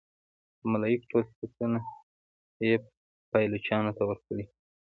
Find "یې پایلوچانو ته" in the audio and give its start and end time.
2.65-4.03